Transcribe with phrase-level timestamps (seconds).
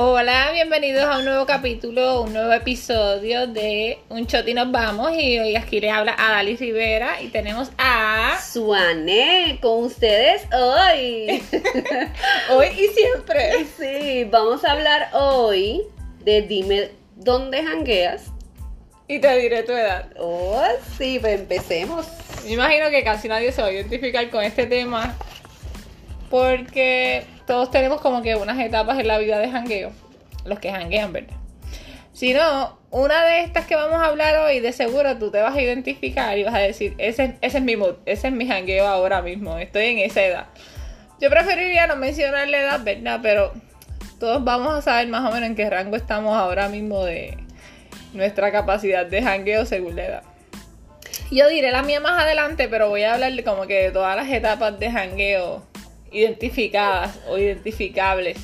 [0.00, 5.10] Hola, bienvenidos a un nuevo capítulo, un nuevo episodio de Un Choti Nos Vamos.
[5.18, 8.38] Y hoy aquí les habla Adali Rivera y tenemos a.
[8.40, 11.42] Suane con ustedes hoy.
[12.50, 13.66] hoy y siempre.
[13.76, 15.82] Sí, vamos a hablar hoy
[16.20, 18.26] de Dime dónde jangueas.
[19.08, 20.10] Y te diré tu edad.
[20.16, 20.62] Oh,
[20.96, 22.06] sí, pues empecemos.
[22.44, 25.16] Me imagino que casi nadie se va a identificar con este tema
[26.30, 29.90] porque todos tenemos como que unas etapas en la vida de jangueo.
[30.44, 31.34] Los que janguean, ¿verdad?
[32.12, 35.56] Si no, una de estas que vamos a hablar hoy, de seguro tú te vas
[35.56, 39.22] a identificar y vas a decir, ese, es mi mood, ese es mi jangueo ahora
[39.22, 40.46] mismo, estoy en esa edad.
[41.20, 43.20] Yo preferiría no mencionar la edad, ¿verdad?
[43.22, 43.52] Pero
[44.20, 47.38] todos vamos a saber más o menos en qué rango estamos ahora mismo de
[48.12, 50.22] nuestra capacidad de jangueo según la edad.
[51.30, 54.28] Yo diré la mía más adelante, pero voy a hablar como que de todas las
[54.28, 55.67] etapas de jangueo
[56.12, 58.38] identificadas o identificables.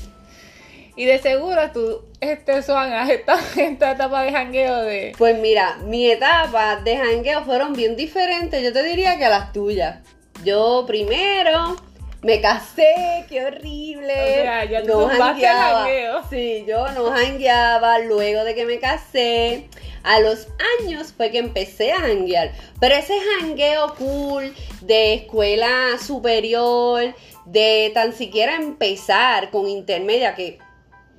[0.96, 5.12] Y de seguro tú, este, Swan, has estado en esta etapa de jangueo de...
[5.18, 9.98] Pues mira, mi etapa de jangueo fueron bien diferentes, yo te diría que las tuyas.
[10.44, 11.76] Yo primero
[12.24, 14.14] me casé, qué horrible.
[14.14, 15.86] O sea, ya no jangueaba.
[16.30, 19.68] Sí, yo no jangueaba luego de que me casé.
[20.02, 20.48] A los
[20.80, 22.52] años fue que empecé a janguear.
[22.80, 27.14] Pero ese jangueo cool de escuela superior,
[27.44, 30.58] de tan siquiera empezar con intermedia, que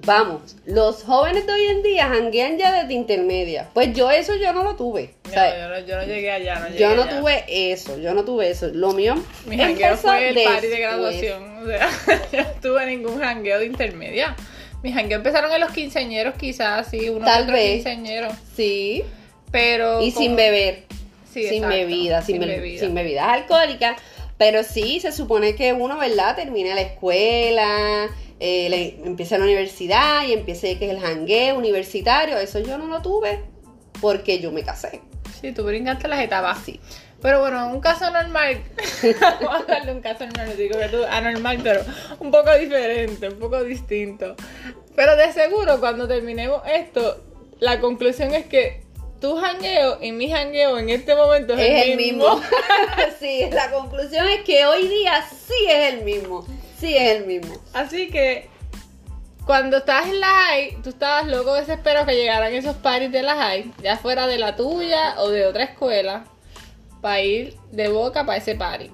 [0.03, 3.69] vamos, los jóvenes de hoy en día janguean ya desde intermedia.
[3.73, 5.15] Pues yo eso yo no lo tuve.
[5.25, 6.59] yo, no, yo, no, llegué allá.
[6.59, 8.67] No yo no tuve eso, yo no tuve eso.
[8.73, 9.15] Lo mío.
[9.45, 11.57] Mi jangueo fue el party de graduación.
[11.59, 11.89] O sea,
[12.31, 14.35] yo no tuve ningún jangueo de intermedia.
[14.83, 17.75] Mis jangueos empezaron en los quinceañeros, quizás, sí, uno Tal vez.
[17.75, 18.29] quinceañero.
[18.55, 19.03] Sí.
[19.51, 20.01] Pero.
[20.01, 20.83] Y sin beber.
[21.31, 22.79] Sí, sin bebida, sin, bebida.
[22.79, 23.97] sin bebidas alcohólicas.
[24.37, 26.35] Pero sí, se supone que uno, ¿verdad?
[26.35, 32.37] Termina la escuela, eh, empieza la universidad y empieza que es el jangueo universitario.
[32.37, 33.41] Eso yo no lo tuve
[34.01, 35.01] porque yo me casé.
[35.39, 36.59] Sí, tú brincaste las etapas.
[36.65, 36.79] Sí.
[37.21, 38.61] Pero bueno, un caso normal,
[39.41, 41.81] vamos a darle un caso normal, no digo que anormal, pero
[42.19, 44.35] un poco diferente, un poco distinto.
[44.95, 47.23] Pero de seguro cuando terminemos esto,
[47.59, 48.83] la conclusión es que
[49.19, 52.39] tu jangueo y mi jangueo en este momento es, el mismo.
[53.19, 56.45] sí, la conclusión es que hoy día sí es el mismo.
[56.77, 57.55] Sí es el mismo.
[57.73, 58.49] Así que
[59.45, 63.35] cuando estabas en la high, tú estabas loco desesperado que llegaran esos parties de la
[63.35, 66.25] high, ya fuera de la tuya o de otra escuela,
[67.01, 68.91] para ir de boca para ese party.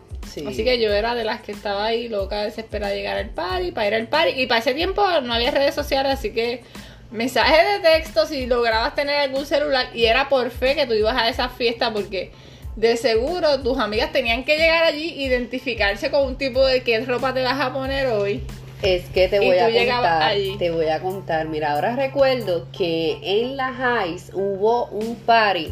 [0.47, 3.71] Así que yo era de las que estaba ahí loca desesperada de llegar al party,
[3.71, 4.41] para ir al party.
[4.41, 6.63] Y para ese tiempo no había redes sociales, así que
[7.11, 11.17] mensaje de texto si lograbas tener algún celular y era por fe que tú ibas
[11.17, 12.31] a esa fiesta porque
[12.75, 17.33] de seguro tus amigas tenían que llegar allí identificarse con un tipo de qué ropa
[17.33, 18.43] te vas a poner hoy.
[18.81, 23.55] Es que te voy a contar, te voy a contar, mira, ahora recuerdo que en
[23.55, 25.71] la Highs hubo un party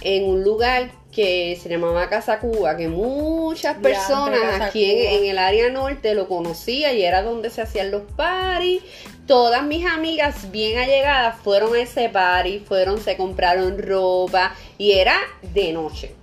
[0.00, 5.68] en un lugar que se llamaba Casa Cuba, que muchas personas aquí en, el área
[5.68, 8.82] norte lo conocían y era donde se hacían los paris.
[9.26, 15.16] Todas mis amigas bien allegadas fueron a ese party, fueron, se compraron ropa y era
[15.42, 16.21] de noche.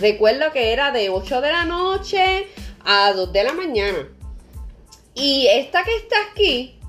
[0.00, 2.48] Recuerdo que era de 8 de la noche
[2.84, 4.08] a 2 de la mañana.
[5.14, 6.80] Y esta que está aquí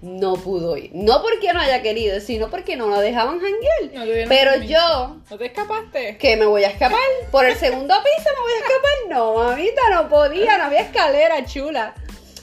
[0.00, 0.90] no pudo ir.
[0.94, 4.28] No porque no haya querido, sino porque no la dejaban janguear.
[4.28, 5.16] Pero yo.
[5.28, 6.16] ¿No te escapaste?
[6.18, 7.00] Que me voy a escapar.
[7.30, 8.92] Por el segundo piso me voy a escapar.
[9.08, 11.94] No, mamita, no podía, no había escalera chula.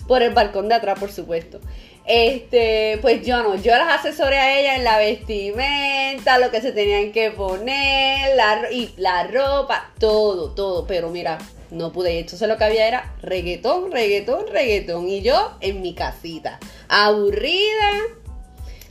[0.08, 1.60] Por el balcón de atrás, por supuesto.
[2.06, 6.74] Este, pues yo no, yo las asesoré a ella en la vestimenta, lo que se
[6.74, 10.86] tenían que poner, la, y la ropa, todo, todo.
[10.86, 11.38] Pero mira,
[11.72, 12.20] no pude.
[12.20, 15.08] Entonces lo que había era reggaetón, reggaetón, reggaetón.
[15.08, 17.92] Y yo en mi casita, aburrida,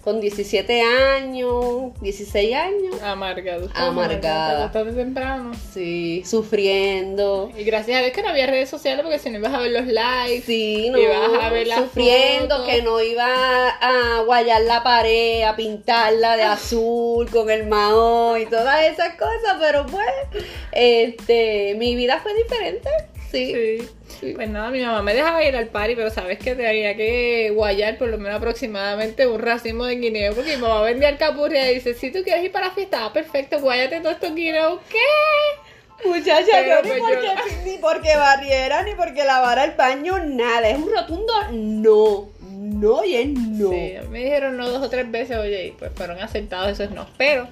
[0.03, 3.03] con 17 años, 16 años.
[3.03, 3.69] Amargado.
[3.73, 4.65] Amargada.
[4.65, 5.53] Bastante temprano.
[5.73, 7.51] Sí, sufriendo.
[7.57, 9.71] Y gracias a Dios que no había redes sociales porque si no ibas a ver
[9.71, 10.43] los likes.
[10.43, 10.99] Sí, no.
[10.99, 16.43] Ibas a ver las Sufriendo que no iba a guayar la pared, a pintarla de
[16.43, 19.57] azul con el mahón y todas esas cosas.
[19.61, 20.07] Pero pues,
[20.73, 22.89] este, mi vida fue diferente.
[23.33, 24.35] Sí.
[24.35, 27.99] Pues nada, mi mamá me dejaba ir al party, pero sabes que tenía que guayar
[27.99, 31.95] por lo menos aproximadamente un racimo de guineo, porque mi mamá vendía alcapurria y dice,
[31.95, 34.81] si tú quieres ir para la fiesta, ah, perfecto, guayate todos estos guineos.
[34.91, 36.09] ¿Qué?
[36.09, 40.69] Muchacha, yo, ni, pues porque, ni porque barriera, ni porque lavara el baño, nada.
[40.69, 42.29] Es un rotundo no.
[42.51, 43.71] No y es no.
[43.71, 47.07] Sí, me dijeron no dos o tres veces, oye, y pues fueron aceptados esos no.
[47.17, 47.49] Pero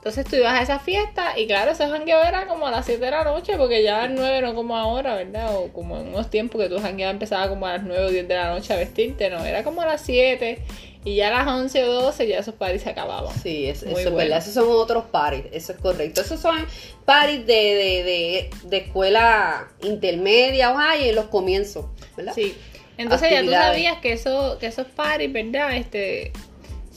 [0.00, 3.04] entonces tú ibas a esa fiesta y claro, ese jangueo era como a las 7
[3.04, 5.54] de la noche, porque ya a las 9 no como ahora, ¿verdad?
[5.54, 8.26] O como en unos tiempos que tu jangueo empezaba como a las 9 o 10
[8.26, 10.58] de la noche a vestirte, no, era como a las 7
[11.04, 13.38] Y ya a las 11 o 12 ya esos parties se acababan.
[13.42, 14.38] Sí, eso, es verdad.
[14.38, 16.22] Esos son otros parties, eso es correcto.
[16.22, 16.56] Esos son
[17.04, 21.84] parties de, de, de, de escuela intermedia o high en los comienzos,
[22.16, 22.32] ¿verdad?
[22.34, 22.56] Sí.
[22.96, 25.76] Entonces ya tú sabías que, eso, que esos parties, ¿verdad?
[25.76, 26.32] Este,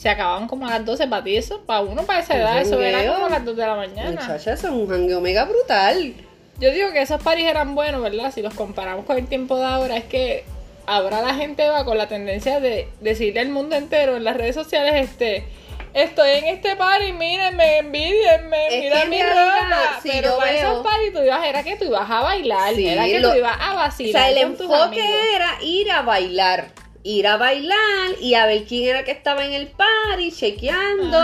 [0.03, 2.81] se acababan como a las 12 para ti eso, para uno para esa edad, eso
[2.81, 4.11] era como a las 2 de la mañana.
[4.11, 6.13] Muchacha, eso es un jangueo mega brutal.
[6.59, 8.33] Yo digo que esos paris eran buenos, ¿verdad?
[8.33, 10.43] Si los comparamos con el tiempo de ahora, es que
[10.87, 14.55] ahora la gente va con la tendencia de decirle al mundo entero en las redes
[14.55, 15.45] sociales, este,
[15.93, 20.01] estoy en este party, mírenme, envidienme, mira mi ropa.
[20.03, 23.33] pero para esos party tú ibas, era que tú ibas a bailar, era que tú
[23.37, 24.21] ibas a vacilar.
[24.21, 28.87] O sea, el enfoque era ir a bailar ir a bailar y a ver quién
[28.87, 31.17] era que estaba en el party, chequeando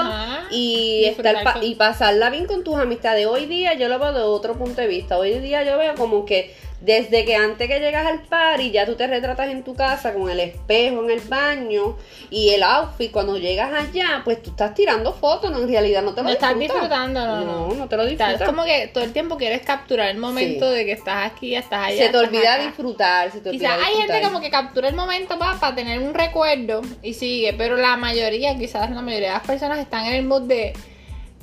[0.51, 3.25] y estar y pasarla bien con tus amistades.
[3.25, 5.17] Hoy día yo lo veo de otro punto de vista.
[5.17, 8.95] Hoy día yo veo como que desde que antes que llegas al party ya tú
[8.95, 11.97] te retratas en tu casa con el espejo en el baño
[12.29, 13.11] y el outfit.
[13.11, 16.33] Cuando llegas allá pues tú estás tirando fotos no en realidad no te lo no
[16.33, 17.73] estás disfrutando no, no.
[17.75, 20.85] No te lo disfrutas es como que todo el tiempo quieres capturar el momento de
[20.85, 24.39] que estás aquí estás allá se te olvida disfrutar se te quizás hay gente como
[24.39, 28.89] que captura el momento para, para tener un recuerdo y sigue pero la mayoría quizás
[28.89, 30.73] la mayoría de las personas están en el mood de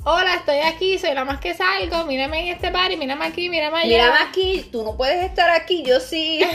[0.09, 3.49] hola, estoy aquí, soy la más que salgo, mírame en este bar y mírame aquí,
[3.49, 3.87] mírame allá.
[3.87, 6.39] Mírame aquí, tú no puedes estar aquí, yo sí.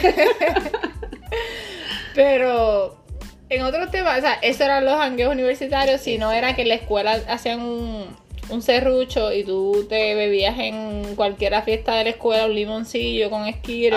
[2.14, 3.04] Pero
[3.50, 6.68] en otros temas, o sea, esos eran los hangueos universitarios, si no era que en
[6.68, 8.16] la escuela hacían un,
[8.52, 13.46] un serrucho y tú te bebías en cualquier fiesta de la escuela un limoncillo con
[13.46, 13.96] esquire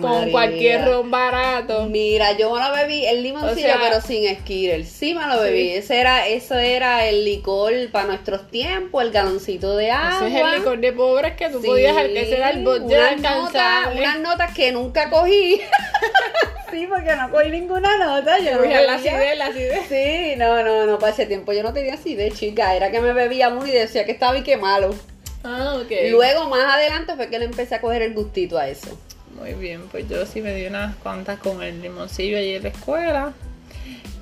[0.00, 1.86] con cualquier ron barato.
[1.86, 5.70] Mira, yo me lo bebí el limoncillo pero sin esquire, sí me lo bebí.
[5.70, 10.26] Ese era, eso era el licor para nuestros tiempos, el galoncito de agua.
[10.26, 14.54] Ese es el licor de pobres que tú podías, ese era el bote Unas notas
[14.54, 15.60] que nunca cogí.
[16.70, 18.38] sí, porque no cogí ninguna nota.
[18.38, 19.86] Yo no la acidez, la acidez.
[19.88, 22.74] Sí, no, no, no, para ese tiempo yo no tenía acidez, chica.
[22.74, 24.94] Era que me bebía y decía que estaba y que malo.
[25.44, 25.90] Ah, ok.
[26.10, 28.98] Luego, más adelante, fue que le empecé a coger el gustito a eso.
[29.38, 32.68] Muy bien, pues yo sí me di unas cuantas con el limoncillo allí en la
[32.68, 33.32] escuela.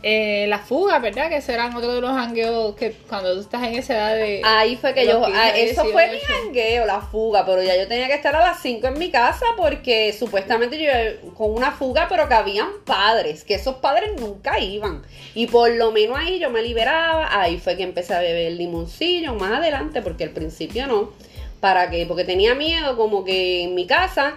[0.03, 1.29] Eh, la fuga, ¿verdad?
[1.29, 4.43] Que serán otro de los hangueos que cuando tú estás en esa edad de.
[4.45, 5.25] Ahí fue que yo.
[5.27, 8.63] Ah, eso fue mi hangueo, la fuga, pero ya yo tenía que estar a las
[8.63, 13.55] 5 en mi casa porque supuestamente yo con una fuga, pero que habían padres, que
[13.55, 15.03] esos padres nunca iban.
[15.35, 17.41] Y por lo menos ahí yo me liberaba.
[17.41, 21.13] Ahí fue que empecé a beber el limoncillo más adelante, porque al principio no.
[21.59, 22.07] ¿Para qué?
[22.07, 24.37] Porque tenía miedo, como que en mi casa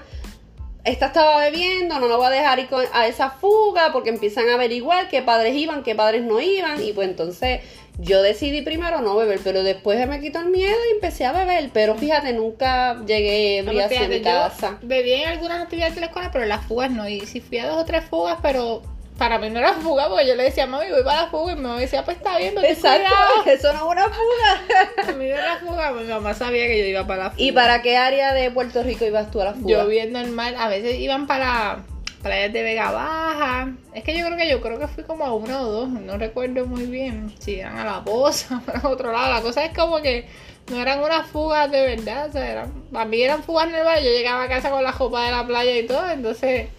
[0.84, 4.56] esta estaba bebiendo, no lo voy a dejar ir a esa fuga porque empiezan a
[4.56, 7.62] averiguar qué padres iban, qué padres no iban y pues entonces
[8.00, 11.70] yo decidí primero no beber, pero después me quitó el miedo y empecé a beber,
[11.72, 14.80] pero fíjate, nunca llegué a hacia mi casa.
[14.82, 17.60] Bebí en algunas actividades de la escuela, pero en las fugas no, y si fui
[17.60, 18.82] a dos o tres fugas, pero
[19.22, 21.56] para mí no era fuga, porque yo le decía, mami, voy para la fuga, y
[21.56, 23.14] mi mamá decía, pues está bien, pero Exacto,
[23.46, 24.82] eso no es una fuga.
[25.10, 27.44] a mí no era fuga, mi mamá sabía que yo iba para la fuga.
[27.44, 29.70] ¿Y para qué área de Puerto Rico ibas tú a la fuga?
[29.70, 31.84] Yo viendo el mar, a veces iban para
[32.24, 33.72] playas de Vega Baja.
[33.94, 36.18] Es que yo creo que yo creo que fui como a uno o dos, no
[36.18, 39.36] recuerdo muy bien si eran a la poza o para otro lado.
[39.36, 40.26] La cosa es como que
[40.72, 43.84] no eran unas fugas de verdad, o sea, eran, para mí eran fugas en el
[43.84, 46.70] bar, yo llegaba a casa con la copa de la playa y todo, entonces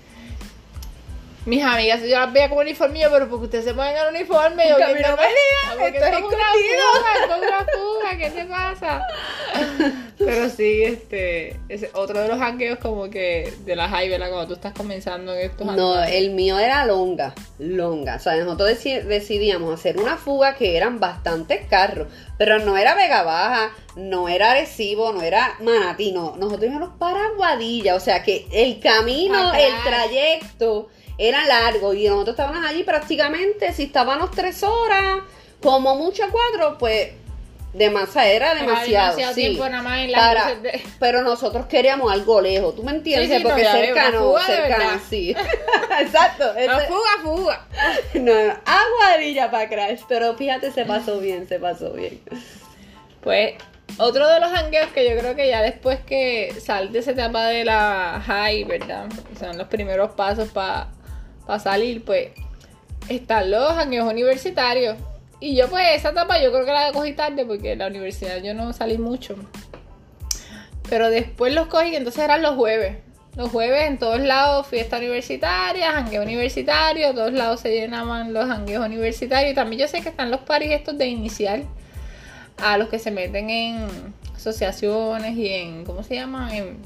[1.45, 4.77] mis amigas, yo las veía como uniformillo, pero porque ustedes se ponen el uniforme, yo
[4.77, 6.23] que no me esto es
[7.39, 9.03] una fuga, ¿qué te pasa?
[10.19, 14.29] Pero sí, este, es otro de los hangueos como que de la high, ¿verdad?
[14.29, 18.17] Cuando tú estás comenzando en estos No, el mío era longa, longa.
[18.17, 22.07] O sea, nosotros decidíamos hacer una fuga que eran bastantes carros,
[22.39, 26.37] pero no era Vega Baja, no era Arecibo, no era Manatino.
[26.39, 32.35] Nosotros íbamos para Guadilla, o sea que el camino, el trayecto era largo y nosotros
[32.35, 35.21] estábamos allí prácticamente, si estábamos tres horas,
[35.61, 37.13] como mucho cuatro, pues
[37.73, 39.59] de masa era demasiado, sí,
[40.13, 40.61] para,
[40.99, 43.43] pero nosotros queríamos algo lejos, ¿tú me entiendes?
[43.43, 45.35] Porque cercano, cercano, sí.
[46.01, 46.53] Exacto.
[46.53, 47.67] No, fuga, fuga.
[48.15, 48.33] no,
[48.67, 52.21] aguadilla para Crash, pero fíjate, se pasó bien, se pasó bien.
[53.23, 53.55] Pues
[53.99, 57.47] otro de los hangueos que yo creo que ya después que sal de esa etapa
[57.47, 59.07] de la high, ¿verdad?
[59.39, 60.89] Son los primeros pasos para
[61.47, 62.31] para salir, pues
[63.09, 64.97] están los años universitarios.
[65.41, 68.39] Y yo pues esa etapa yo creo que la cogí tarde porque en la universidad
[68.43, 69.35] yo no salí mucho.
[70.89, 72.99] Pero después los cogí, entonces eran los jueves.
[73.35, 78.85] Los jueves en todos lados fiesta universitaria, jangueo universitario, todos lados se llenaban los jangueos
[78.85, 79.55] universitarios.
[79.55, 81.65] También yo sé que están los paris estos de inicial
[82.59, 83.87] a los que se meten en
[84.37, 86.55] asociaciones y en, ¿cómo se llama?
[86.57, 86.77] En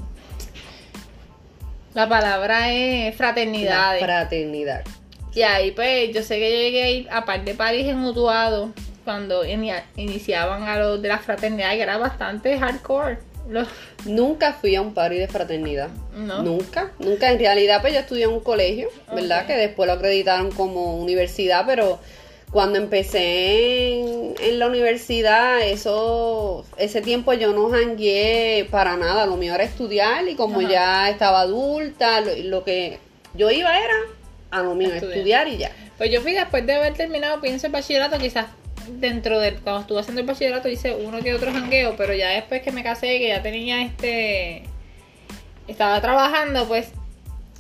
[1.97, 3.99] la palabra es fraternidad.
[3.99, 4.85] fraternidad.
[5.35, 8.05] Y ahí pues yo sé que yo llegué a ir a par de paris en
[8.05, 13.19] Utuado cuando iniciaban a los de la fraternidad y era bastante hardcore.
[14.05, 15.89] Nunca fui a un party de fraternidad.
[16.15, 17.31] Nunca, nunca.
[17.31, 19.47] En realidad, pues yo estudié en un colegio, ¿verdad?
[19.47, 21.99] Que después lo acreditaron como universidad, pero
[22.57, 29.27] cuando empecé en, la universidad, eso, ese tiempo yo no jangué para nada.
[29.27, 32.99] Lo mío era estudiar y como ya estaba adulta, lo, que
[33.35, 33.95] yo iba era
[34.51, 35.19] a lo mío, estudiar.
[35.19, 35.71] estudiar y ya.
[35.99, 38.47] Pues yo fui después de haber terminado, pienso el bachillerato, quizás
[38.89, 42.63] dentro del, cuando estuve haciendo el bachillerato hice uno que otro jangueo, pero ya después
[42.63, 44.63] que me casé, que ya tenía este,
[45.69, 46.89] estaba trabajando, pues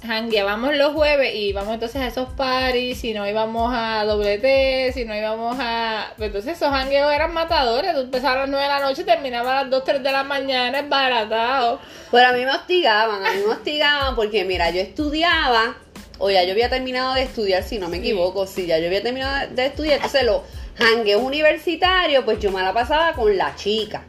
[0.04, 4.92] jangueábamos los jueves y íbamos entonces a esos parties, si no íbamos a doble T,
[4.92, 6.12] si no íbamos a...
[6.16, 9.04] Pues entonces esos jangueos eran matadores, tú empezabas a las 9 de la noche y
[9.04, 11.80] terminabas a las 2, 3 de la mañana, es baratado.
[12.10, 15.76] Pero a mí me hostigaban, a mí me hostigaban porque mira, yo estudiaba,
[16.18, 19.02] o ya yo había terminado de estudiar, si no me equivoco, si ya yo había
[19.02, 20.44] terminado de estudiar, entonces lo
[20.76, 24.04] jangueo universitario, pues yo me la pasaba con la chica.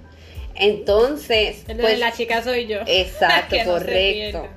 [0.60, 2.79] Entonces, pues la chica soy yo.
[2.88, 4.48] Exacto, correcto.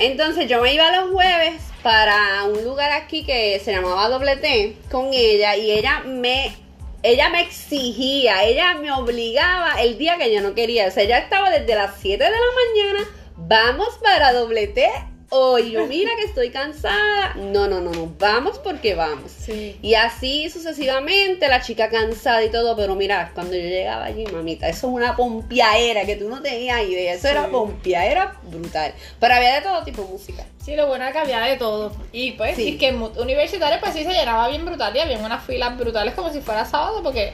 [0.00, 4.74] Entonces yo me iba los jueves para un lugar aquí que se llamaba Doble T
[4.90, 6.56] con ella y ella me
[7.02, 10.86] ella me exigía, ella me obligaba el día que yo no quería.
[10.86, 14.90] O sea, ella estaba desde las 7 de la mañana, vamos para Doble T
[15.30, 17.34] hoy, yo mira que estoy cansada.
[17.36, 19.32] No, no, no, no, vamos porque vamos.
[19.48, 24.68] Y así sucesivamente, la chica cansada y todo, pero mira, cuando yo llegaba allí, mamita,
[24.68, 28.92] eso es una pompiaera que tú no tenías idea, eso era pompiaera brutal.
[29.18, 30.44] Pero había de todo tipo de música.
[30.64, 31.92] Sí, lo bueno era que había de todo.
[32.12, 32.76] Y pues, sí.
[32.76, 36.40] que universitario pues sí se llenaba bien brutal y había unas filas brutales como si
[36.40, 37.32] fuera sábado porque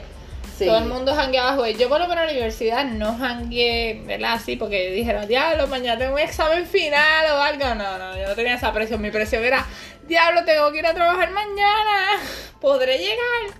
[0.65, 1.77] todo el mundo jangueaba jueves.
[1.77, 4.33] Yo por lo menos en la universidad no jangué, ¿verdad?
[4.33, 7.75] Así, porque dijeron, diablo, mañana tengo un examen final o algo.
[7.75, 9.01] No, no, yo no tenía esa presión.
[9.01, 9.65] Mi presión era,
[10.07, 12.21] diablo, tengo que ir a trabajar mañana.
[12.59, 13.57] ¿Podré llegar?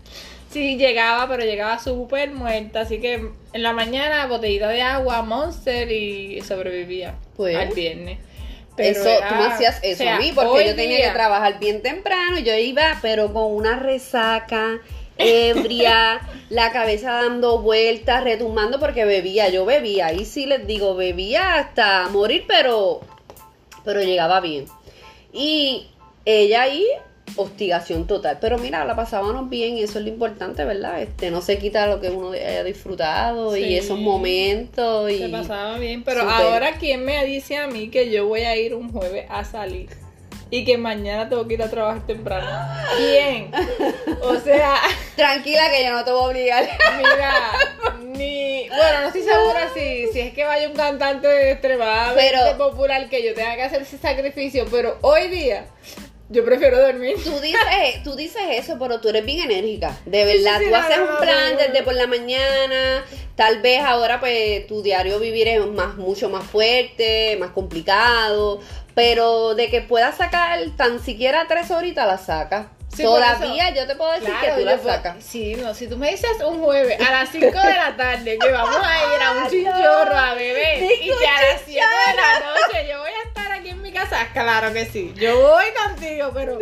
[0.49, 2.81] Sí, llegaba, pero llegaba súper muerta.
[2.81, 3.13] Así que
[3.53, 8.19] en la mañana, botellita de agua, monster y sobrevivía pues, al viernes.
[8.77, 12.37] Pero eso, tú me hacías eso a mí, porque yo tenía que trabajar bien temprano.
[12.37, 14.79] Yo iba, pero con una resaca
[15.17, 21.55] ebria, la cabeza dando vueltas, retumbando porque bebía, yo bebía, y sí les digo, bebía
[21.55, 23.01] hasta morir, pero,
[23.83, 24.65] pero llegaba bien.
[25.33, 25.87] Y
[26.25, 26.85] ella ahí,
[27.35, 28.37] hostigación total.
[28.39, 31.01] Pero mira, la pasábamos bien y eso es lo importante, ¿verdad?
[31.01, 35.11] Este, no se quita lo que uno haya disfrutado y esos momentos.
[35.11, 38.55] Y se pasaba bien, pero ahora, ¿quién me dice a mí que yo voy a
[38.55, 39.89] ir un jueves a salir?
[40.49, 42.47] Y que mañana tengo que ir a trabajar temprano.
[42.97, 43.51] ¿Quién?
[44.21, 44.81] O sea.
[45.15, 46.69] Tranquila que yo no te voy a obligar.
[46.97, 47.51] Mira,
[48.01, 48.69] ni.
[48.69, 53.33] Bueno, no estoy segura si, si es que vaya un cantante extremadamente popular que yo
[53.33, 55.65] tenga que hacer ese sacrificio, pero hoy día.
[56.29, 57.15] Yo prefiero dormir.
[57.23, 59.97] Tú dices, tú dices eso, pero tú eres bien enérgica.
[60.05, 63.05] De verdad, tú haces un plan desde por la mañana.
[63.35, 68.59] Tal vez ahora, pues, tu diario vivir es más, mucho más fuerte, más complicado.
[68.93, 72.67] Pero de que puedas sacar tan siquiera tres horitas, la sacas.
[72.97, 75.23] Todavía yo te puedo decir que tú la sacas.
[75.23, 78.51] Sí, no, si tú me dices un jueves a las 5 de la tarde que
[78.51, 82.39] vamos a ir a un chinchorro a beber y que a las 7 de la
[82.39, 83.36] noche yo voy a estar
[83.67, 85.13] aquí en mi casa, claro que sí.
[85.15, 86.57] Yo voy contigo, pero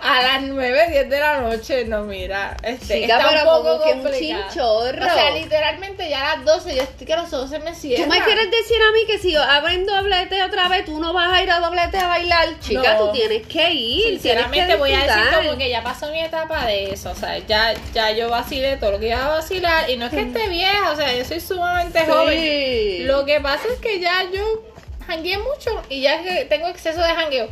[0.00, 4.12] a las 9, 10 de la noche, no, mira, este, está un poco que un
[4.12, 5.06] chinchorro.
[5.06, 8.08] O sea, literalmente ya a las 12, yo estoy que los ojos se me cierran.
[8.08, 11.32] ¿Tú me quieres decir a mí que si abren doblete otra vez, tú no vas
[11.32, 12.60] a ir a doblete a bailar?
[12.60, 14.20] Chica, tú tienes que ir.
[14.20, 17.74] Sinceramente voy a decir como que ya pasó mi etapa de eso, o sea, ya,
[17.94, 20.90] ya yo vacilé todo lo que iba a vacilar y no es que esté vieja,
[20.90, 23.06] o sea, yo soy sumamente joven.
[23.06, 24.69] Lo que pasa es que ya yo
[25.10, 27.48] jangueé mucho y ya que tengo exceso de jangueo.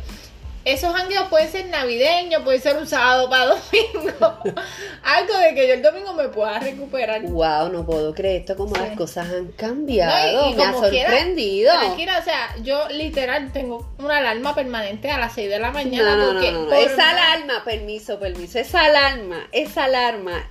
[0.65, 4.37] Esos jangueos pueden ser navideños, puede ser un sábado para domingo.
[5.03, 7.21] Algo de que yo el domingo me pueda recuperar.
[7.23, 10.53] Wow, no puedo creer esto como las cosas han cambiado.
[10.53, 11.73] me ha sorprendido.
[11.73, 16.15] tranquila, o sea, yo literal tengo una alarma permanente a las 6 de la mañana.
[16.15, 18.59] No, no, no, Esa alarma, permiso, permiso.
[18.59, 20.45] Esa alarma, esa alarma,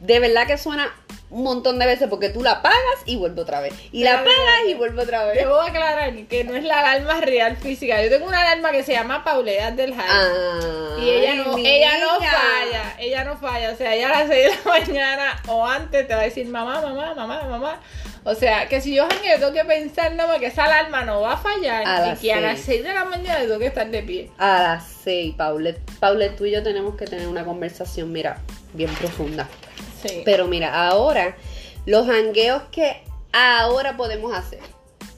[0.00, 0.92] de verdad que suena
[1.32, 3.74] un montón de veces porque tú la pagas y vuelve otra vez.
[3.90, 5.38] Y la pagas y vuelve otra vez.
[5.38, 8.02] Debo aclarar que no es la alarma real física.
[8.02, 10.06] Yo tengo una alarma que se llama Pauleas del Jai.
[10.06, 12.96] Ah, y ella no, ella no falla.
[12.98, 13.70] Ella no falla.
[13.72, 16.46] O sea, ella a las 6 de la mañana o antes te va a decir
[16.46, 17.80] mamá, mamá, mamá, mamá.
[18.24, 21.32] O sea, que si yo jangueo tengo que pensar no, que esa alarma no va
[21.32, 24.30] a fallar y que a las 6 de la mañana tengo que estar de pie.
[24.38, 25.80] A las 6, Paulette.
[25.98, 28.38] Paulette, tú y yo tenemos que tener una conversación, mira,
[28.74, 29.48] bien profunda.
[30.24, 31.36] Pero mira, ahora,
[31.86, 34.60] los hangueos que ahora podemos hacer,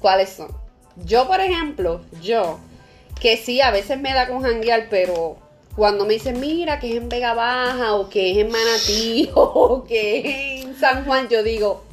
[0.00, 0.48] ¿cuáles son?
[1.04, 2.58] Yo, por ejemplo, yo,
[3.20, 5.36] que sí, a veces me da con hanguear, pero
[5.76, 9.84] cuando me dicen, mira, que es en Vega Baja, o que es en Manatí, o
[9.84, 11.84] que es en San Juan, yo digo,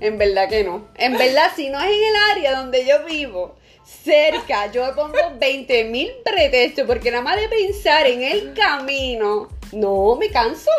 [0.00, 0.88] en verdad que no.
[0.96, 5.84] En verdad, si no es en el área donde yo vivo, cerca, yo pongo 20
[5.84, 10.70] mil pretextos, porque nada más de pensar en el camino, no, me canso.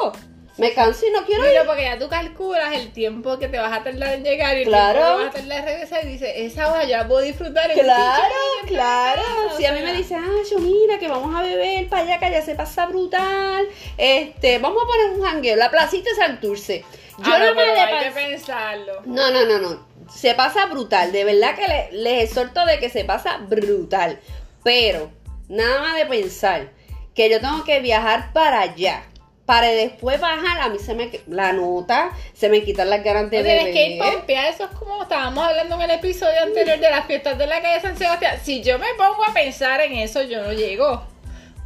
[0.58, 1.60] Me canso y no quiero ir.
[1.68, 4.70] porque ya tú calculas el tiempo que te vas a tardar en llegar y el
[4.70, 7.72] tiempo que vas a tardar en regresar y dices, esa hora ya puedo disfrutar.
[7.74, 8.36] Claro,
[8.66, 9.22] claro.
[9.56, 12.26] Si a mí me dice, ah, yo mira que vamos a beber para allá, que
[12.26, 13.68] allá se pasa brutal.
[13.98, 16.84] Este, vamos a poner un jangueo, la placita de Santurce.
[17.20, 19.02] Yo ah, no, me hay que pensarlo.
[19.06, 19.88] No, no, no, no.
[20.10, 21.12] Se pasa brutal.
[21.12, 24.20] De verdad que les, les exhorto de que se pasa brutal.
[24.64, 25.12] Pero,
[25.50, 26.72] nada más de pensar
[27.14, 29.04] que yo tengo que viajar para allá
[29.48, 33.42] para después bajar, a mí se me la nota, se me quitan las ganas de
[33.42, 33.72] beber.
[33.74, 37.48] que Pompea, eso es como estábamos hablando en el episodio anterior de las fiestas de
[37.48, 38.38] la calle San Sebastián.
[38.44, 41.02] Si yo me pongo a pensar en eso, yo no llego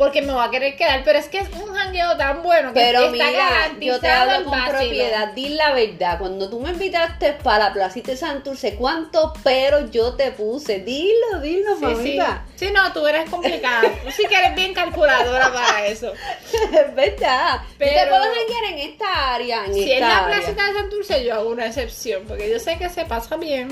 [0.01, 2.79] porque me va a querer quedar, pero es que es un jangueo tan bueno que
[2.79, 7.33] pero está mira, yo te hablo con propiedad, di la verdad, cuando tú me invitaste
[7.33, 10.79] para la placita de Santurce, ¿cuántos pero yo te puse?
[10.79, 12.45] Dilo, dilo, sí, mamita.
[12.55, 12.65] Sí.
[12.65, 12.73] sí.
[12.73, 16.11] no, tú eres complicada, tú sí que eres bien calculadora para eso.
[16.11, 20.79] es verdad, pero te puedo janguear en esta área, en Si es la placita de
[20.79, 23.69] Santurce, yo hago una excepción, porque yo sé que se pasa bien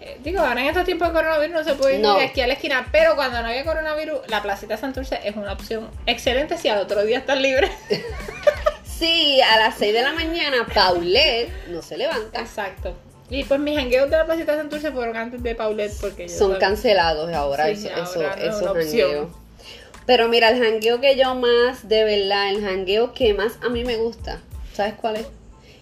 [0.00, 2.54] eh, digo, ahora en estos tiempos de coronavirus no se puede ir aquí a la
[2.54, 6.78] esquina, pero cuando no había coronavirus, la placita Santurce es una opción excelente si al
[6.78, 7.68] otro día estás libre.
[8.84, 12.40] sí, a las 6 de la mañana, Paulette no se levanta.
[12.40, 12.94] Exacto.
[13.28, 17.32] Y pues mis jangueos de la placita Santurce fueron antes de Paulette porque Son cancelados
[17.34, 19.30] ahora, eso, eso,
[20.06, 23.84] Pero mira, el jangueo que yo más, de verdad, el jangueo que más a mí
[23.84, 24.40] me gusta,
[24.72, 25.26] ¿sabes cuál es?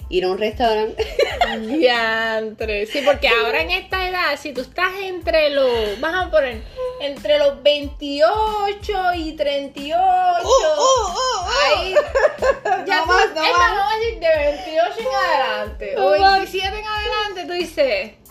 [0.09, 1.07] Ir a un restaurante.
[1.61, 2.87] Diantre.
[2.87, 6.63] Sí, porque ahora en esta edad, si tú estás entre los, vamos a poner,
[7.01, 11.95] entre los 28 y 38, uh, uh, uh, ahí,
[12.87, 16.67] ya no más, no es más, vamos a decir de 28 en adelante, o 27
[16.67, 18.26] en adelante, tú dices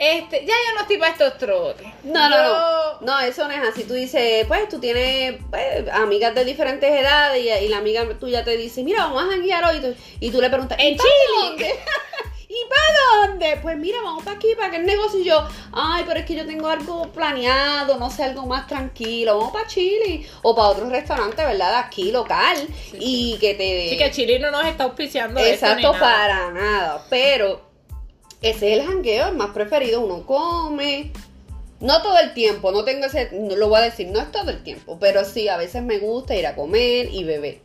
[0.00, 1.86] este, ya yo no estoy para estos trotes.
[2.04, 3.00] No, no, no.
[3.02, 3.84] No, eso no es así.
[3.84, 8.56] Tú dices, pues tú tienes pues, amigas de diferentes edades y, la amiga tuya te
[8.56, 9.94] dice, mira, vamos a janguear hoy.
[10.20, 11.74] Y tú, le preguntas, ¿en Chile?
[12.48, 13.58] ¿Y para dónde?
[13.60, 15.20] Pues mira, vamos para aquí, para que el negocio.
[15.20, 19.36] Y yo, ay, pero es que yo tengo algo planeado, no sé, algo más tranquilo.
[19.36, 21.76] Vamos para Chile o para otro restaurante, ¿verdad?
[21.76, 22.56] Aquí, local.
[22.94, 23.90] y que te.
[23.90, 25.40] Sí, que Chile no nos está auspiciando.
[25.40, 27.04] Exacto, para nada.
[27.10, 27.69] Pero
[28.42, 30.00] ese es el jangueo, el más preferido.
[30.00, 31.12] Uno come.
[31.80, 33.30] No todo el tiemmo, no tengo ese.
[33.32, 34.98] lo voy a decir, no es todo el tiempo.
[35.00, 37.58] Pero sí, a veces me gusta ir a comer y beber.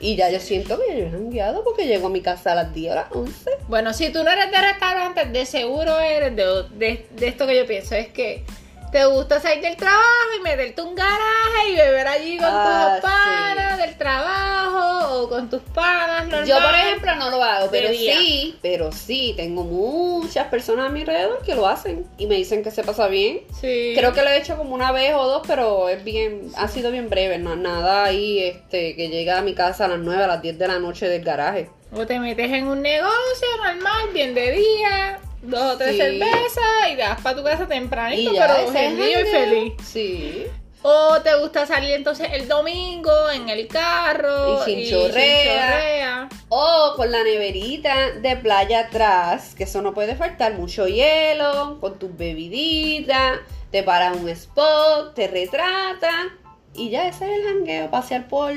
[0.00, 2.74] Y ya yo siento que yo he jangueado porque llego a mi casa a las
[2.74, 3.50] 10 o las 11.
[3.68, 7.66] Bueno, si tú no eres de restaurantes, de seguro eres de, de esto que yo
[7.66, 7.94] pienso.
[7.94, 8.44] Es que
[8.90, 10.02] te gusta salir del trabajo
[10.38, 15.50] y meterte un garaje y beber allí con tus ah, panas del trabajo o con
[15.50, 16.46] tus panas normal.
[16.46, 21.00] Yo, por ejemplo, no lo hago, pero sí, pero sí, tengo muchas personas a mi
[21.00, 23.40] alrededor que lo hacen y me dicen que se pasa bien.
[23.60, 23.92] Sí.
[23.96, 26.90] Creo que lo he hecho como una vez o dos, pero es bien, ha sido
[26.90, 30.26] bien breve, no nada ahí este que llega a mi casa a las 9, a
[30.26, 31.70] las 10 de la noche del garaje.
[31.92, 36.96] O te metes en un negocio normal, bien de día, dos o tres cervezas y
[36.96, 39.72] vas para tu casa tempranito, pero gentío y feliz.
[39.82, 40.46] Sí.
[40.82, 46.28] O te gusta salir entonces el domingo en el carro y sin, chorrea.
[46.48, 51.98] O con la neverita de playa atrás, que eso no puede faltar, mucho hielo, con
[51.98, 53.40] tus bebiditas,
[53.72, 56.30] te para un spot, te retrata.
[56.74, 58.52] Y ya ese es el jangueo, pasear por...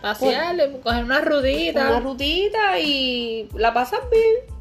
[0.00, 1.88] Pasear, coger una rutita.
[1.88, 4.55] Una rutita y la pasas bien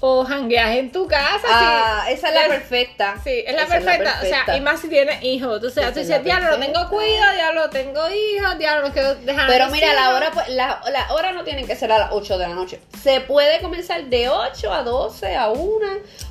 [0.00, 1.46] o jangueas en tu casa.
[1.46, 3.16] Ah, esa es la perfecta.
[3.22, 4.20] Sí, es la, perfecta.
[4.22, 5.62] O sea, y más si tienes hijos.
[5.62, 9.46] O sea, tú dices, diablo, no tengo cuidado, diablo, tengo hijos, diablo, no quiero dejar
[9.46, 12.38] Pero mira, la hora, pues, la, la hora no tiene que ser a las 8
[12.38, 12.80] de la noche.
[13.02, 15.86] Se puede comenzar de 8 a 12, a 1,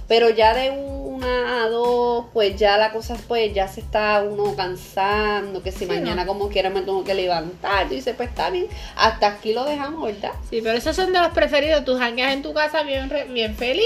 [0.09, 4.55] pero ya de una a dos, pues ya la cosa pues ya se está uno
[4.55, 8.67] cansando, que si mañana como quiera me tengo que levantar, y dice, pues está bien,
[8.95, 10.31] hasta aquí lo dejamos, ¿verdad?
[10.49, 13.85] Sí, pero esos son de los preferidos, tú jangueas en tu casa bien, bien feliz,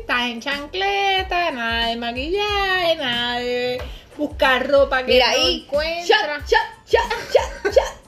[0.00, 3.80] estás en chancleta, nada de maquillaje, nada de
[4.16, 6.06] buscar ropa que Mira, no ahí, encuentras.
[6.46, 7.00] Cha, cha,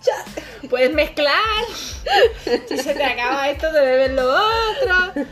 [0.03, 0.25] cha,
[0.69, 1.35] Puedes mezclar.
[2.69, 5.27] si se te acaba esto, te bebes lo otro.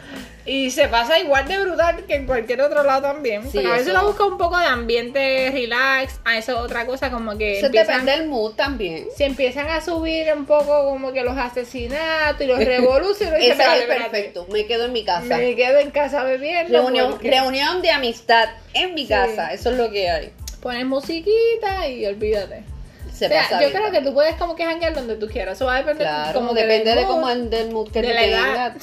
[0.44, 3.48] Y se pasa igual de brutal que en cualquier otro lado también.
[3.50, 6.18] Sí, a veces lo busca un poco de ambiente relax.
[6.24, 7.58] A eso otra cosa como que.
[7.58, 9.06] Eso depende del mood también.
[9.16, 13.40] Si empiezan a subir un poco como que los asesinatos y los revoluciones.
[13.40, 14.46] Eso es perfecto.
[14.50, 15.36] Me quedo en mi casa.
[15.36, 16.72] Me quedo en casa bebiendo.
[16.72, 19.52] Reunión, reunión de amistad en mi casa.
[19.52, 20.32] Eso es lo que hay.
[20.60, 22.64] Pones musiquita y olvídate.
[23.12, 25.56] se pasa Yo creo que tú puedes como que janguear donde tú quieras.
[25.56, 28.24] Eso va a depender claro, como depende de cómo el del mood que de la
[28.24, 28.74] edad.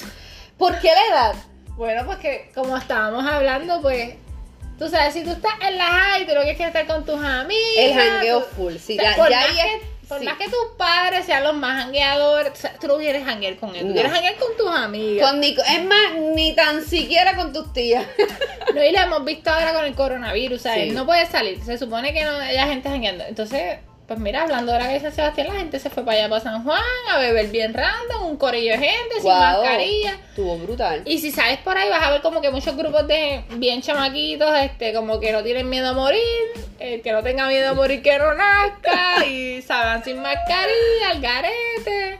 [0.57, 1.35] ¿Por qué la edad?
[1.79, 4.15] Bueno, pues que como estábamos hablando, pues
[4.77, 7.21] Tú sabes, si tú estás en la high, tú lo que quieres estar con tus
[7.21, 7.59] amigas.
[7.77, 11.43] El jangueo full, sí, ya, por ya más que, Por más que tus padres sean
[11.43, 15.29] los más jangueadores, tú no quieres janguear con ellos, tú quieres janguear con tus amigas.
[15.29, 18.05] Con es más, ni tan siquiera con tus tías.
[18.73, 20.63] no, y lo hemos visto ahora con el coronavirus.
[20.93, 23.25] No puede salir, se supone que no haya gente jangueando.
[23.25, 23.79] Entonces,
[24.09, 26.41] pues mira, hablando de la iglesia de Sebastián, la gente se fue para allá para
[26.41, 30.15] San Juan a beber bien random, un corillo de gente sin mascarilla.
[30.29, 31.03] Estuvo brutal.
[31.05, 34.51] Y si sales por ahí vas a ver como que muchos grupos de bien chamaquitos,
[34.63, 36.23] este, como que no tienen miedo a morir,
[36.79, 41.21] eh, que no tenga miedo a morir que no nazca, y salgan sin mascarilla, al
[41.21, 42.19] garete.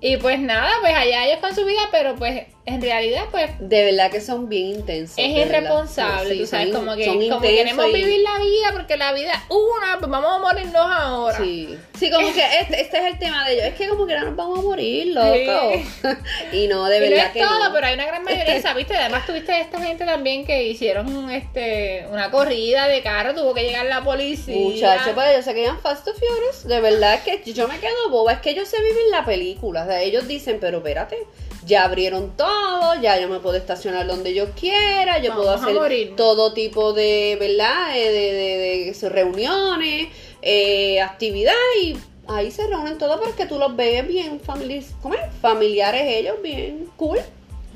[0.00, 3.50] Y pues nada, pues allá ellos con su vida, pero pues en realidad, pues.
[3.58, 5.18] De verdad que son bien intensos.
[5.18, 9.40] Es irresponsable, tú sabes, como que como queremos vivir la vida porque la vida es
[9.50, 11.38] una, pues vamos a morirnos ahora.
[11.38, 13.64] Sí, sí, como que este, este, es el tema de ellos.
[13.66, 15.72] Es que como que no nos vamos a morir, loco.
[16.52, 18.96] y no, de verdad no es todo, pero hay una gran mayoría, ¿viste?
[18.96, 23.86] Además, tuviste esta gente también que hicieron este una corrida de carro, tuvo que llegar
[23.86, 24.54] la policía.
[24.54, 26.64] Muchachos, pues, ellos se quedan Fast and Furious.
[26.68, 28.34] De verdad que yo me quedo boba.
[28.34, 29.82] Es que ellos se viven la película.
[29.82, 31.26] O sea, ellos dicen, pero espérate
[31.66, 36.52] ya abrieron todo, ya yo me puedo estacionar donde yo quiera, yo puedo hacer todo
[36.52, 37.96] tipo de, ¿verdad?
[37.96, 40.08] Eh, de, de, reuniones,
[40.42, 41.96] eh, actividad y
[42.28, 45.20] ahí se reúnen todos para que tú los veas bien familiares, ¿cómo es?
[45.40, 47.18] familiares ellos, bien cool.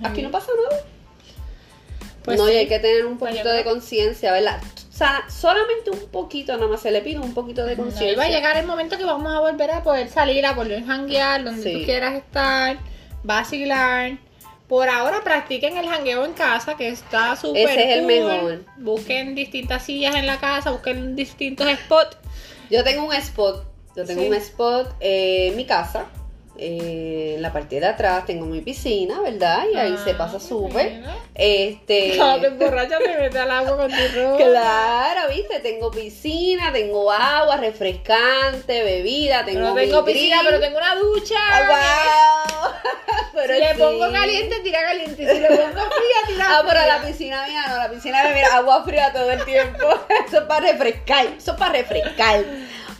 [0.02, 0.82] Aquí no pasa nada.
[2.24, 4.60] Pues no, y hay que tener un pues poquito de conciencia, ¿verdad?
[4.92, 8.18] O sea, solamente un poquito, nada más se le pide un poquito de conciencia.
[8.18, 10.86] va a llegar el momento que vamos a volver a poder salir, a volver a
[10.86, 12.78] janguear donde tú quieras estar
[13.26, 14.18] vacilar.
[14.68, 18.64] Por ahora practiquen el jangueo en casa, que está súper Ese es el mejor.
[18.78, 22.16] Busquen distintas sillas en la casa, busquen distintos spots.
[22.68, 26.06] Yo tengo un spot, yo tengo un spot en mi casa
[26.58, 29.64] eh, en la parte de atrás tengo mi piscina, ¿verdad?
[29.72, 31.02] Y ahí se ah, pasa súper.
[31.34, 32.16] Este.
[32.16, 34.36] No, te emborrachas, te metes al agua con tu ropa.
[34.36, 39.60] Claro, viste, tengo piscina, tengo agua refrescante, bebida, tengo.
[39.60, 41.36] No tengo piscina, pero tengo una ducha.
[41.68, 42.70] ¡Wow!
[43.34, 45.34] pero si le pongo caliente, tira caliente.
[45.34, 48.56] Si le pongo fría, tira Ah, pero la piscina mía no, la piscina me mira
[48.56, 49.86] agua fría todo el tiempo.
[50.26, 52.44] Eso es para refrescar, eso es para refrescar.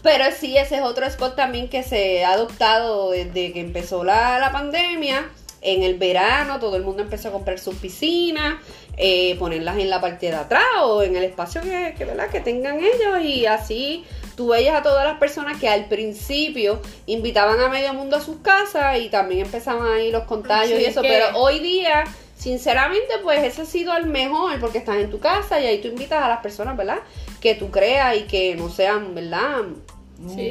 [0.07, 4.51] Pero sí, ese es otro spot también que se ha adoptado desde que empezó la,
[4.53, 5.29] pandemia.
[5.63, 8.55] En el verano todo el mundo empezó a comprar sus piscinas,
[8.97, 12.29] eh, ponerlas en la parte de atrás o en el espacio que, que, ¿verdad?
[12.29, 14.05] que tengan ellos y así
[14.37, 18.37] tú veías a todas las personas que al principio invitaban a medio mundo a sus
[18.37, 22.05] casas y también empezaban ahí los contagios y eso, pero hoy día
[22.37, 25.89] sinceramente pues ese ha sido el mejor porque estás en tu casa y ahí tú
[25.89, 26.99] invitas a las personas, ¿verdad?
[27.41, 29.63] Que tú creas y que no sean, ¿verdad?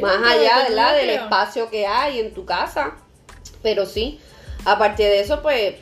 [0.02, 2.96] Más allá de del espacio que hay en tu casa.
[3.62, 4.20] Pero sí,
[4.66, 5.76] aparte de eso, pues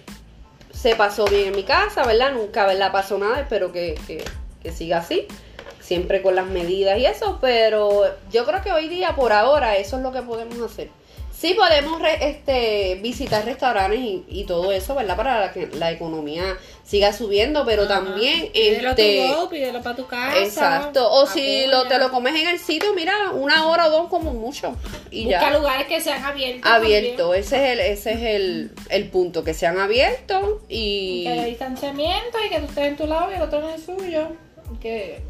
[0.72, 2.34] se pasó bien en mi casa, ¿verdad?
[2.34, 2.92] Nunca, ¿verdad?
[2.92, 4.24] Pasó nada, espero que, que,
[4.62, 5.28] que siga así.
[5.80, 9.98] Siempre con las medidas y eso, pero yo creo que hoy día, por ahora, eso
[9.98, 10.90] es lo que podemos hacer.
[11.44, 15.18] Sí podemos este, visitar restaurantes y, todo eso, ¿verdad?
[15.18, 18.50] Para que la economía siga subiendo, pero también...
[18.54, 20.40] Pídelo este, tu pídelo para tu casa.
[20.40, 21.12] Exacto.
[21.12, 24.32] O si lo, te lo comes en el sitio, mira, una hora o dos como
[24.32, 24.74] mucho.
[25.12, 26.72] Y Busca lugares que sean abiertos.
[26.72, 31.26] Abiertos, ese es el, ese es el, el punto, que sean abiertos y...
[31.26, 33.82] Que haya distanciamiento y que tú estés en tu lado y el otro en el
[33.84, 34.30] suyo.
[34.80, 35.22] Que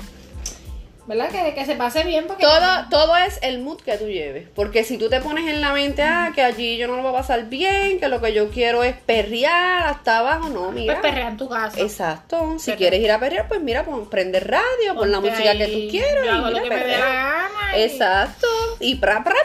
[1.05, 1.29] ¿Verdad?
[1.29, 2.43] Que, que se pase bien porque...
[2.43, 4.47] Todo, todo es el mood que tú lleves.
[4.55, 7.11] Porque si tú te pones en la mente, ah, que allí yo no lo voy
[7.11, 10.93] a pasar bien, que lo que yo quiero es perrear hasta abajo, no, mira.
[10.93, 11.79] Pues perrear en tu casa.
[11.79, 12.57] Exacto.
[12.57, 15.91] Si quieres ir a perrear, pues mira, pon, prende radio, pon la música que tú
[15.91, 16.25] quieras.
[16.25, 17.77] y lo que me dé la gana.
[17.77, 18.47] Exacto.
[18.79, 19.35] Y pra, pra,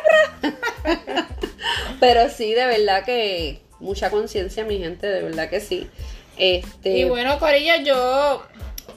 [0.40, 0.56] pra.
[2.00, 5.88] Pero sí, de verdad que mucha conciencia, mi gente, de verdad que sí.
[6.36, 6.98] Este...
[6.98, 8.44] Y bueno, Corilla, yo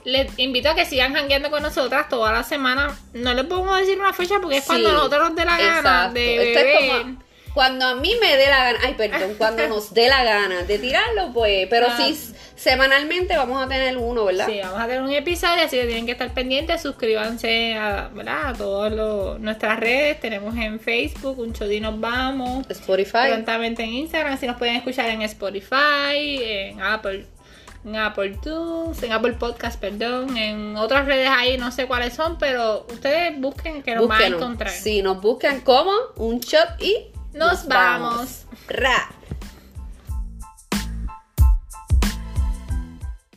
[0.04, 2.96] les invito a que sigan jangueando con nosotras toda la semana.
[3.14, 6.38] No les podemos decir una fecha porque es cuando nosotros nos dé la gana de
[6.38, 7.06] beber.
[7.54, 10.78] cuando a mí me dé la gana, ay, perdón, cuando nos dé la gana de
[10.78, 11.96] tirarlo, pues, pero ah.
[11.96, 14.46] sí, semanalmente vamos a tener uno, ¿verdad?
[14.46, 18.48] Sí, vamos a tener un episodio, así que tienen que estar pendientes, suscríbanse a, ¿verdad?
[18.48, 24.32] a todas nuestras redes, tenemos en Facebook, un y nos vamos, Spotify, prontamente en Instagram,
[24.32, 27.26] así nos pueden escuchar en Spotify, en Apple
[27.84, 32.38] en Apple Tunes, en Apple Podcast, perdón, en otras redes ahí, no sé cuáles son,
[32.38, 34.70] pero ustedes busquen que nos van a encontrar.
[34.70, 38.44] Si nos buscan como un shot y nos, vamos.
[38.68, 39.10] Ra.